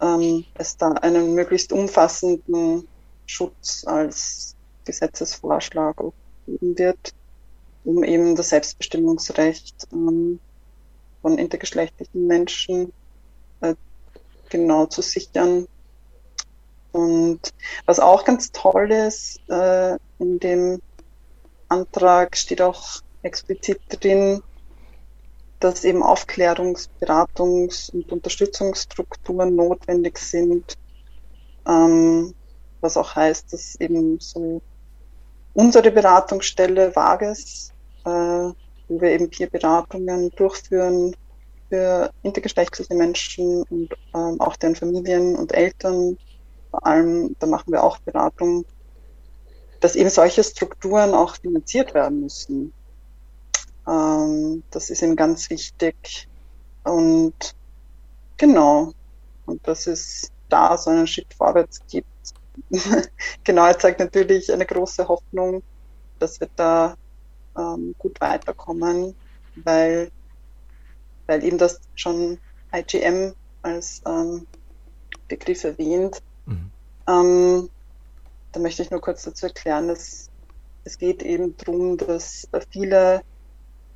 [0.00, 2.88] ähm, es da einen möglichst umfassenden
[3.26, 5.96] Schutz als Gesetzesvorschlag
[6.46, 7.14] geben wird,
[7.84, 10.38] um eben das Selbstbestimmungsrecht ähm,
[11.24, 12.92] von intergeschlechtlichen Menschen
[13.62, 13.74] äh,
[14.50, 15.66] genau zu sichern.
[16.92, 17.40] Und
[17.86, 20.82] was auch ganz toll ist, äh, in dem
[21.70, 24.42] Antrag steht auch explizit drin,
[25.60, 30.76] dass eben Aufklärungs-, Beratungs- und Unterstützungsstrukturen notwendig sind,
[31.66, 32.34] ähm,
[32.82, 34.60] was auch heißt, dass eben so
[35.54, 37.72] unsere Beratungsstelle Vages,
[38.04, 38.50] äh,
[38.88, 41.14] wo wir eben Peer-Beratungen durchführen
[41.68, 46.18] für intergeschlechtliche Menschen und ähm, auch deren Familien und Eltern.
[46.70, 48.64] Vor allem, da machen wir auch Beratung,
[49.80, 52.72] dass eben solche Strukturen auch finanziert werden müssen.
[53.86, 56.28] Ähm, das ist eben ganz wichtig.
[56.84, 57.54] Und
[58.36, 58.92] genau,
[59.46, 62.06] und dass es da so einen Schritt vorwärts gibt.
[63.44, 65.62] genau, er zeigt natürlich eine große Hoffnung,
[66.18, 66.94] dass wir da
[67.56, 69.14] ähm, gut weiterkommen,
[69.56, 70.10] weil,
[71.26, 72.38] weil eben das schon
[72.72, 74.46] IGM als ähm,
[75.28, 76.22] Begriff erwähnt.
[76.46, 76.70] Mhm.
[77.06, 77.70] Ähm,
[78.52, 80.30] da möchte ich nur kurz dazu erklären, dass
[80.84, 83.22] es geht eben darum, dass viele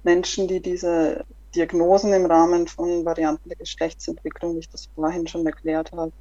[0.03, 5.47] Menschen, die diese Diagnosen im Rahmen von Varianten der Geschlechtsentwicklung, wie ich das vorhin schon
[5.47, 6.13] erklärt habe,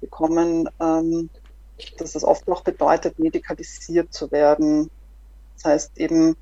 [0.00, 1.30] bekommen, ähm,
[1.98, 4.90] dass das oft auch bedeutet, medikalisiert zu werden.
[5.54, 6.36] Das heißt eben,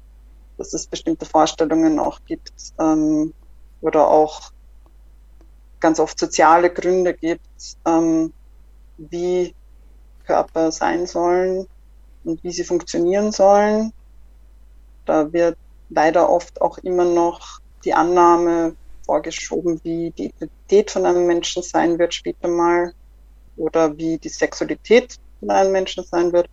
[0.61, 3.33] dass es bestimmte Vorstellungen auch gibt ähm,
[3.81, 4.53] oder auch
[5.81, 8.35] ganz oft soziale Gründe gibt, ähm,
[8.99, 9.55] wie
[10.27, 11.67] Körper sein sollen
[12.25, 13.95] und wie sie funktionieren sollen.
[15.07, 15.57] Da wird
[15.89, 21.99] leider oft auch immer noch die Annahme vorgeschoben, wie die Identität von einem Menschen sein
[21.99, 22.93] wird später mal
[23.57, 26.51] oder wie die Sexualität von einem Menschen sein wird,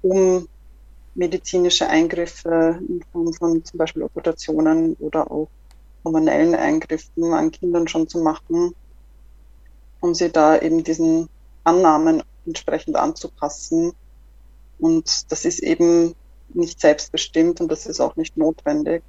[0.00, 0.48] um
[1.14, 5.48] medizinische Eingriffe in Form von zum Beispiel Operationen oder auch
[6.04, 8.74] hormonellen Eingriffen an Kindern schon zu machen,
[10.00, 11.28] um sie da eben diesen
[11.64, 13.92] Annahmen entsprechend anzupassen.
[14.78, 16.14] Und das ist eben
[16.54, 19.02] nicht selbstbestimmt und das ist auch nicht notwendig.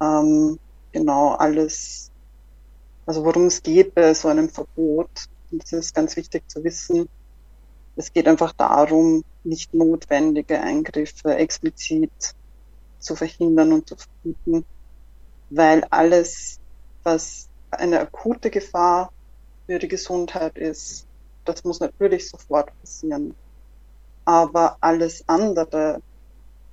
[0.00, 0.58] Ähm,
[0.92, 2.10] genau alles,
[3.06, 5.10] also worum es geht bei so einem Verbot,
[5.50, 7.08] und das ist ganz wichtig zu wissen,
[7.96, 12.34] es geht einfach darum, nicht notwendige Eingriffe explizit
[12.98, 14.64] zu verhindern und zu verbieten,
[15.50, 16.58] weil alles,
[17.02, 19.12] was eine akute Gefahr
[19.66, 21.06] für die Gesundheit ist,
[21.44, 23.34] das muss natürlich sofort passieren.
[24.24, 26.00] Aber alles andere,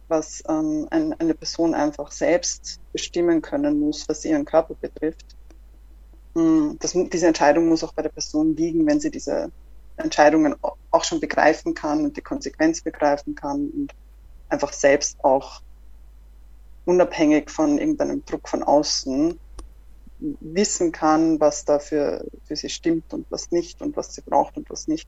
[0.08, 5.36] was ähm, ein, eine Person einfach selbst bestimmen können muss, was ihren Körper betrifft,
[6.36, 9.52] hm, das, diese Entscheidung muss auch bei der Person liegen, wenn sie diese
[10.00, 10.56] Entscheidungen
[10.92, 13.94] auch schon begreifen kann und die Konsequenz begreifen kann und
[14.50, 15.62] einfach selbst auch
[16.86, 19.38] unabhängig von irgendeinem Druck von außen
[20.20, 24.58] wissen kann, was da für, für sie stimmt und was nicht und was sie braucht
[24.58, 25.08] und was nicht.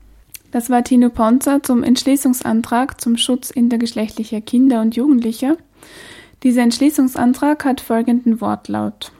[0.52, 5.56] Das war Tino Ponzer zum Entschließungsantrag zum Schutz intergeschlechtlicher Kinder und Jugendlicher.
[6.42, 9.12] Dieser Entschließungsantrag hat folgenden Wortlaut.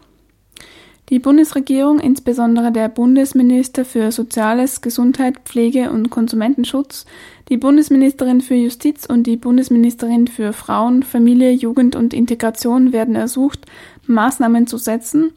[1.13, 7.05] Die Bundesregierung, insbesondere der Bundesminister für Soziales, Gesundheit, Pflege und Konsumentenschutz,
[7.51, 13.67] die Bundesministerin für Justiz und die Bundesministerin für Frauen, Familie, Jugend und Integration werden ersucht,
[14.07, 15.35] Maßnahmen zu setzen,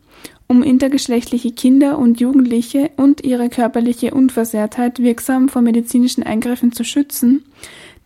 [0.48, 7.44] um intergeschlechtliche Kinder und Jugendliche und ihre körperliche Unversehrtheit wirksam vor medizinischen Eingriffen zu schützen,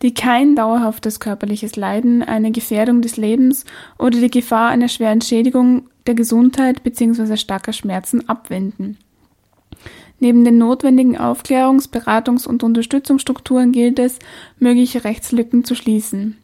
[0.02, 3.64] die kein dauerhaftes körperliches Leiden, eine Gefährdung des Lebens
[3.98, 7.36] oder die Gefahr einer schweren Schädigung der Gesundheit bzw.
[7.36, 8.98] starker Schmerzen abwenden.
[10.18, 14.18] Neben den notwendigen Aufklärungs-, Beratungs- und Unterstützungsstrukturen gilt es,
[14.58, 16.36] mögliche Rechtslücken zu schließen.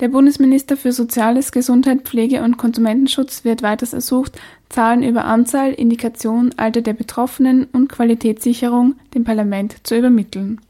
[0.00, 4.38] Der Bundesminister für Soziales, Gesundheit, Pflege und Konsumentenschutz wird weiters ersucht,
[4.68, 10.60] Zahlen über Anzahl, Indikation, Alter der Betroffenen und Qualitätssicherung dem Parlament zu übermitteln.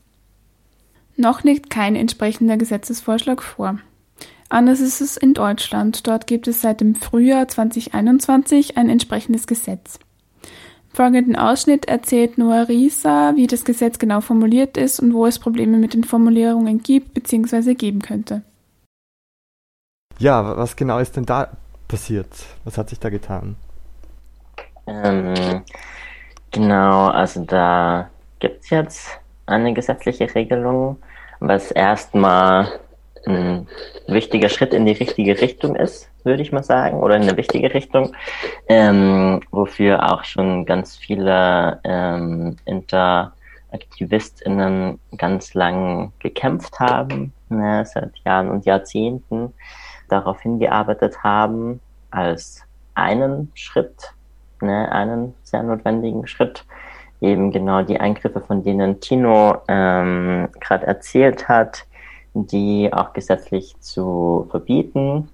[1.16, 3.78] Noch liegt kein entsprechender Gesetzesvorschlag vor.
[4.48, 6.06] Anders ist es in Deutschland.
[6.06, 9.98] Dort gibt es seit dem Frühjahr 2021 ein entsprechendes Gesetz.
[10.42, 15.38] Im folgenden Ausschnitt erzählt Noah Risa, wie das Gesetz genau formuliert ist und wo es
[15.38, 17.74] Probleme mit den Formulierungen gibt bzw.
[17.74, 18.42] geben könnte.
[20.18, 21.56] Ja, was genau ist denn da
[21.88, 22.28] passiert?
[22.64, 23.56] Was hat sich da getan?
[24.86, 25.62] Ähm,
[26.50, 29.21] genau, also da gibt es jetzt
[29.52, 30.96] eine gesetzliche Regelung,
[31.40, 32.80] was erstmal
[33.26, 33.66] ein
[34.08, 37.72] wichtiger Schritt in die richtige Richtung ist, würde ich mal sagen, oder in eine wichtige
[37.72, 38.14] Richtung,
[38.68, 48.50] ähm, wofür auch schon ganz viele ähm, InteraktivistInnen ganz lang gekämpft haben, ne, seit Jahren
[48.50, 49.54] und Jahrzehnten
[50.08, 51.78] darauf hingearbeitet haben,
[52.10, 52.62] als
[52.94, 54.12] einen Schritt,
[54.60, 56.64] ne, einen sehr notwendigen Schritt,
[57.22, 61.86] eben genau die Eingriffe, von denen Tino ähm, gerade erzählt hat,
[62.34, 65.28] die auch gesetzlich zu verbieten.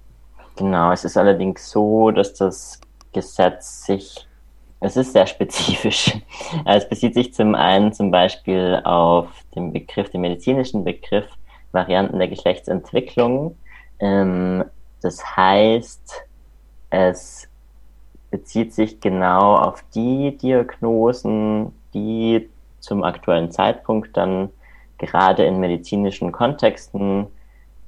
[0.57, 2.79] Genau, es ist allerdings so, dass das
[3.13, 4.27] Gesetz sich
[4.81, 6.17] es ist sehr spezifisch.
[6.65, 11.25] Es bezieht sich zum einen zum Beispiel auf den Begriff, den medizinischen Begriff
[11.71, 13.57] Varianten der Geschlechtsentwicklung.
[13.99, 14.63] Ähm,
[15.01, 16.25] das heißt,
[16.89, 17.47] es
[18.31, 24.49] bezieht sich genau auf die Diagnosen, die zum aktuellen Zeitpunkt dann
[24.97, 27.27] gerade in medizinischen Kontexten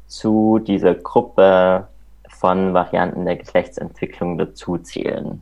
[0.08, 1.88] zu dieser Gruppe
[2.30, 5.42] von Varianten der Geschlechtsentwicklung dazuzählen.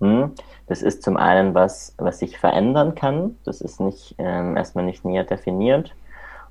[0.00, 0.32] Hm?
[0.66, 3.36] Das ist zum einen was, was sich verändern kann.
[3.44, 5.94] Das ist nicht ähm, erstmal nicht näher definiert.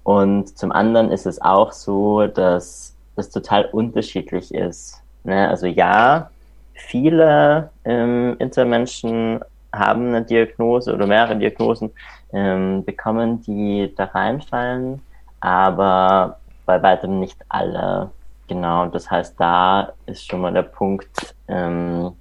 [0.04, 5.02] Und zum anderen ist es auch so, dass das total unterschiedlich ist.
[5.24, 5.50] Ne?
[5.50, 6.30] Also ja,
[6.74, 9.42] viele ähm, Intermenschen
[9.74, 11.92] haben eine Diagnose oder mehrere Diagnosen
[12.34, 15.02] ähm, bekommen, die da reinfallen,
[15.40, 18.12] aber bei weitem nicht alle.
[18.48, 22.14] Genau, das heißt, da ist schon mal der Punkt, ähm,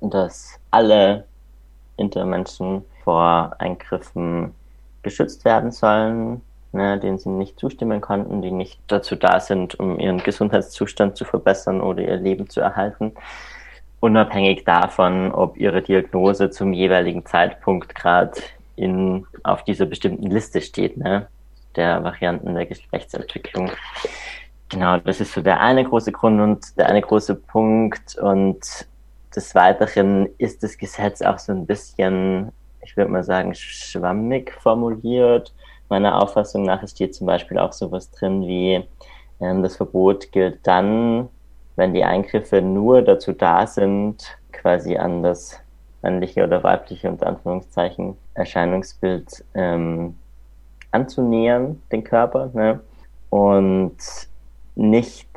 [0.00, 1.24] dass alle
[1.96, 4.54] Intermenschen vor Eingriffen
[5.02, 9.98] geschützt werden sollen, ne, denen sie nicht zustimmen konnten, die nicht dazu da sind, um
[9.98, 13.12] ihren Gesundheitszustand zu verbessern oder ihr Leben zu erhalten,
[14.00, 18.32] unabhängig davon, ob ihre Diagnose zum jeweiligen Zeitpunkt gerade
[18.76, 21.28] in auf dieser bestimmten Liste steht, ne,
[21.76, 23.70] der Varianten der Geschlechtsentwicklung.
[24.70, 28.86] Genau, das ist so der eine große Grund und der eine große Punkt und
[29.34, 35.52] des Weiteren ist das Gesetz auch so ein bisschen, ich würde mal sagen, schwammig formuliert.
[35.88, 38.84] Meiner Auffassung nach steht zum Beispiel auch sowas drin wie,
[39.40, 41.28] ähm, das Verbot gilt dann,
[41.76, 45.58] wenn die Eingriffe nur dazu da sind, quasi an das
[46.02, 50.16] männliche oder weibliche unter Anführungszeichen Erscheinungsbild ähm,
[50.90, 52.80] anzunähern, den Körper, ne?
[53.30, 53.96] und
[54.74, 55.28] nicht,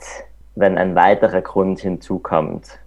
[0.56, 2.80] wenn ein weiterer Grund hinzukommt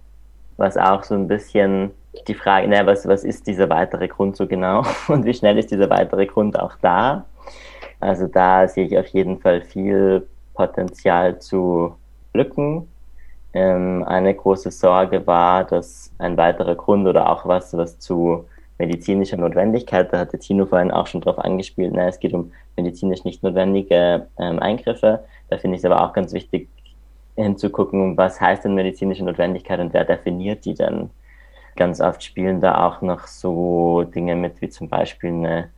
[0.57, 1.91] was auch so ein bisschen
[2.27, 5.71] die Frage, naja, was, was ist dieser weitere Grund so genau und wie schnell ist
[5.71, 7.25] dieser weitere Grund auch da?
[7.99, 11.95] Also da sehe ich auf jeden Fall viel Potenzial zu
[12.33, 12.87] Lücken.
[13.57, 18.45] Ähm, eine große Sorge war, dass ein weiterer Grund oder auch was, was zu
[18.77, 23.23] medizinischer Notwendigkeit, da hatte Tino vorhin auch schon drauf angespielt, na, es geht um medizinisch
[23.23, 25.23] nicht notwendige ähm, Eingriffe.
[25.49, 26.69] Da finde ich es aber auch ganz wichtig,
[27.35, 31.09] hinzugucken, was heißt denn medizinische Notwendigkeit und wer definiert die denn?
[31.75, 35.69] Ganz oft spielen da auch noch so Dinge mit, wie zum Beispiel eine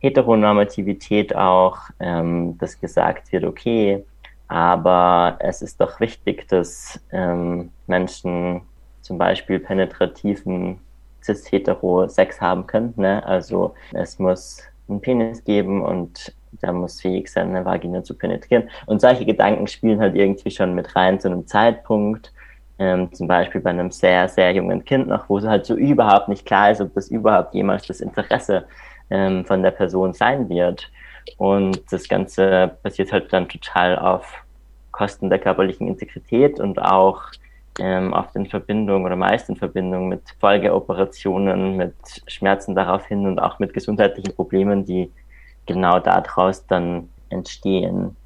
[0.00, 4.02] Heteronormativität auch, ähm, dass gesagt wird, okay,
[4.48, 8.62] aber es ist doch wichtig, dass ähm, Menschen
[9.02, 10.80] zum Beispiel penetrativen
[11.22, 12.94] cis-hetero-Sex haben können.
[12.96, 13.24] Ne?
[13.26, 18.70] Also es muss einen Penis geben und der muss fähig sein, eine Vagina zu penetrieren.
[18.86, 22.32] Und solche Gedanken spielen halt irgendwie schon mit rein zu einem Zeitpunkt,
[22.78, 26.28] ähm, zum Beispiel bei einem sehr, sehr jungen Kind noch, wo es halt so überhaupt
[26.28, 28.64] nicht klar ist, ob das überhaupt jemals das Interesse
[29.10, 30.90] ähm, von der Person sein wird.
[31.36, 34.32] Und das Ganze passiert halt dann total auf
[34.92, 37.22] Kosten der körperlichen Integrität und auch
[37.78, 41.94] ähm, oft in Verbindung oder meist in Verbindung mit Folgeoperationen, mit
[42.26, 45.10] Schmerzen daraufhin und auch mit gesundheitlichen Problemen, die
[45.66, 48.16] genau daraus dann entstehen.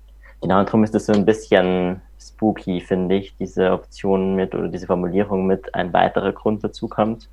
[0.41, 4.87] Genau, darum ist es so ein bisschen spooky, finde ich, diese Option mit oder diese
[4.87, 7.29] Formulierung mit ein weiterer Grund dazu kommt.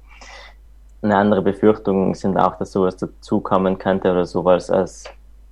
[1.01, 5.05] Eine andere Befürchtung sind auch, dass sowas dazukommen könnte oder sowas als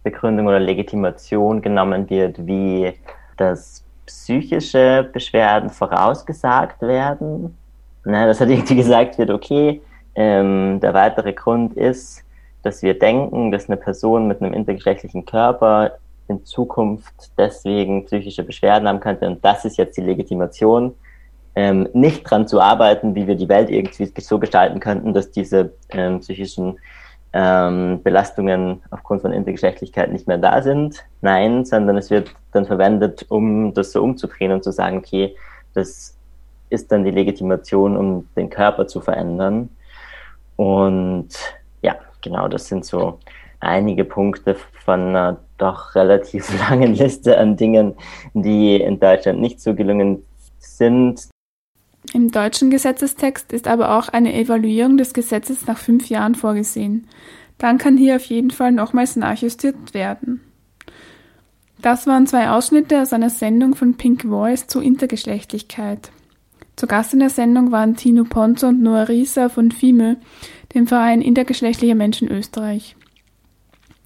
[0.10, 2.94] Begründung oder Legitimation genommen wird, wie
[3.38, 7.58] dass psychische Beschwerden vorausgesagt werden.
[8.06, 9.82] Ne, dass halt irgendwie gesagt wird, okay,
[10.16, 12.24] ähm, der weitere Grund ist,
[12.64, 15.98] dass wir denken, dass eine Person mit einem intergeschlechtlichen Körper
[16.30, 19.28] in Zukunft deswegen psychische Beschwerden haben könnte.
[19.28, 20.94] Und das ist jetzt die Legitimation,
[21.56, 25.74] ähm, nicht dran zu arbeiten, wie wir die Welt irgendwie so gestalten könnten, dass diese
[25.90, 26.80] ähm, psychischen
[27.38, 31.06] ähm, Belastungen aufgrund von Intergeschlechtlichkeit nicht mehr da sind.
[31.22, 35.36] Nein, sondern es wird dann verwendet, um das so umzudrehen und zu sagen, okay,
[35.76, 36.18] das
[36.70, 39.70] ist dann die Legitimation, um den Körper zu verändern.
[40.56, 41.30] Und
[42.22, 43.20] genau, das sind so
[43.60, 47.96] einige Punkte von einer doch relativ langen Liste an Dingen,
[48.34, 50.24] die in Deutschland nicht so gelungen
[50.60, 51.30] sind.
[52.14, 57.08] Im deutschen Gesetzestext ist aber auch eine Evaluierung des Gesetzes nach fünf Jahren vorgesehen.
[57.58, 60.42] Dann kann hier auf jeden Fall nochmals nachjustiert werden.
[61.82, 66.12] Das waren zwei Ausschnitte aus einer Sendung von Pink Voice zu Intergeschlechtlichkeit.
[66.76, 70.18] Zu Gast in der Sendung waren Tino Ponzo und Noah Rieser von FIME,
[70.74, 72.96] dem Verein Intergeschlechtliche Menschen Österreich.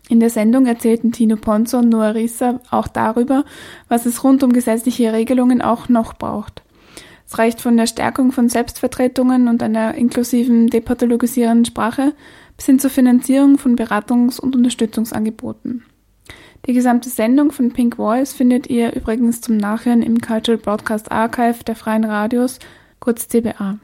[0.10, 3.45] In der Sendung erzählten Tino Ponzo und Noah Rieser auch darüber,
[3.88, 6.64] was es rund um gesetzliche Regelungen auch noch braucht.
[7.32, 12.13] Es reicht von der Stärkung von Selbstvertretungen und einer inklusiven, depathologisierenden Sprache
[12.57, 15.86] bis hin zur Finanzierung von Beratungs- und Unterstützungsangeboten.
[16.65, 21.63] Die gesamte Sendung von Pink Voice findet ihr übrigens zum Nachhören im Cultural Broadcast Archive
[21.63, 22.59] der Freien Radios,
[22.99, 23.79] kurz CBA.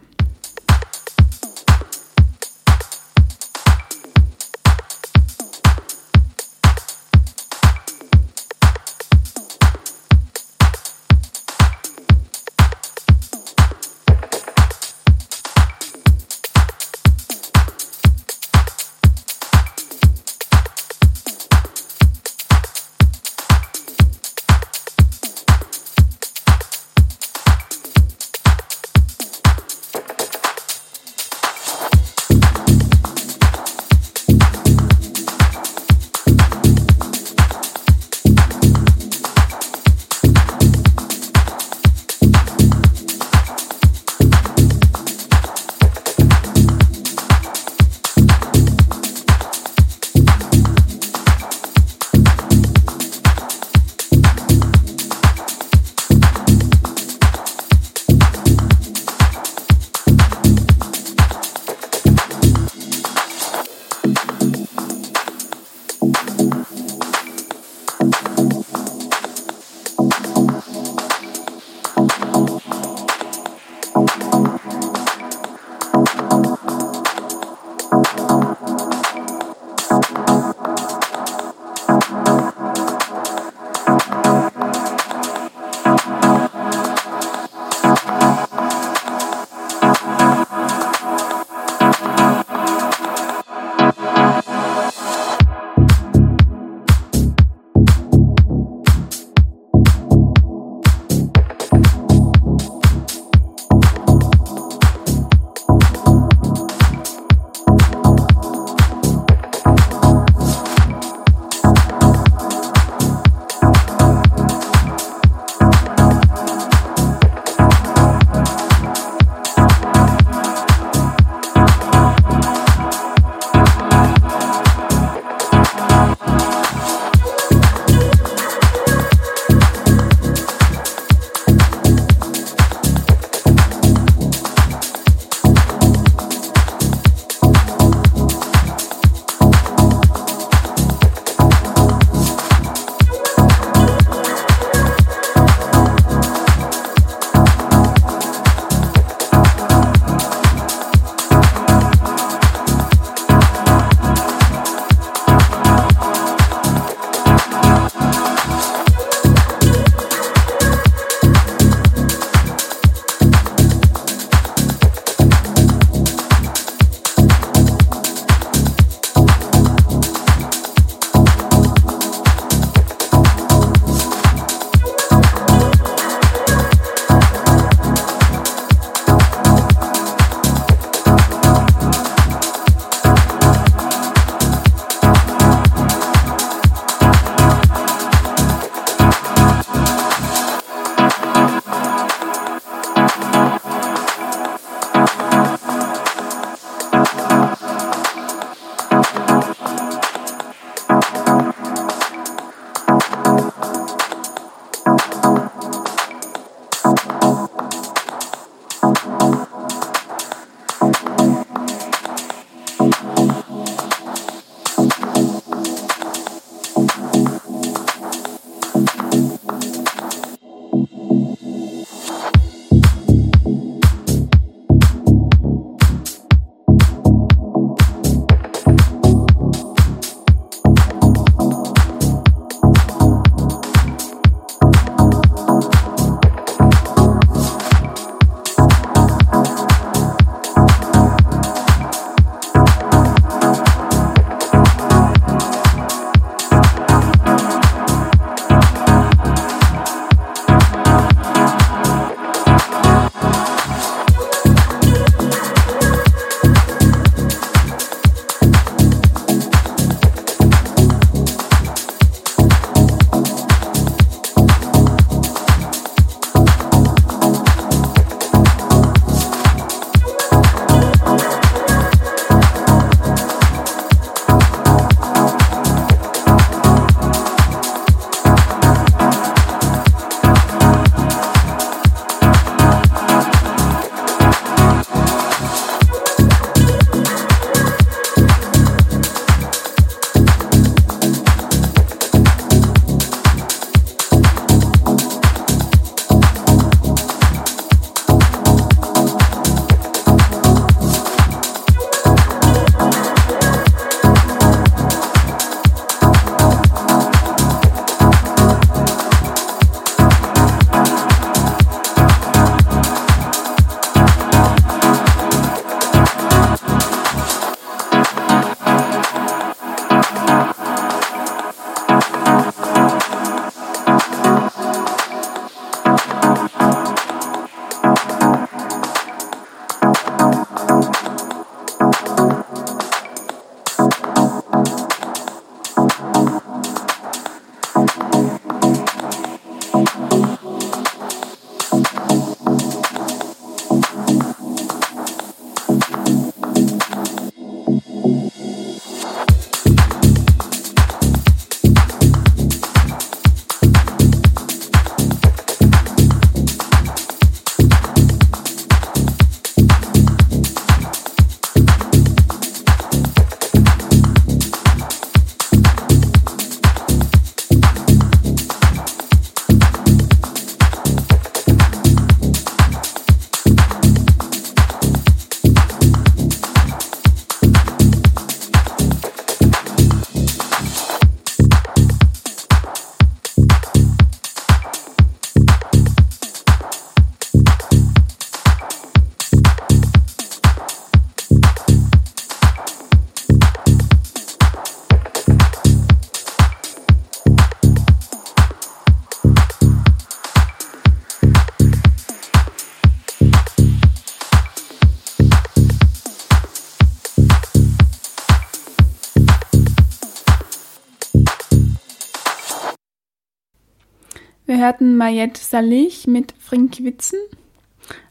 [414.67, 417.17] Hörten Mayette Salich mit Frinkwitzen.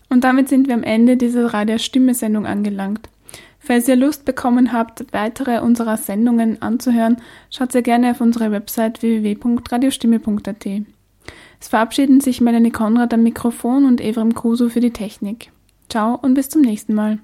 [0.08, 3.10] Und damit sind wir am Ende dieser Radio-Stimme-Sendung angelangt.
[3.58, 7.18] Falls ihr Lust bekommen habt, weitere unserer Sendungen anzuhören,
[7.50, 10.66] schaut sehr gerne auf unsere Website www.radiostimme.at.
[11.60, 15.52] Es verabschieden sich Melanie Konrad am Mikrofon und Evrim Kusu für die Technik.
[15.90, 17.18] Ciao und bis zum nächsten Mal.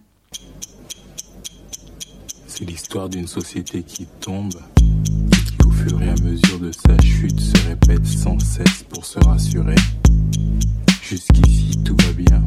[2.49, 4.63] C'est l'histoire d'une société qui tombe,
[5.67, 9.75] au fur et à mesure de sa chute se répète sans cesse pour se rassurer.
[11.03, 12.43] Jusqu'ici tout va bien.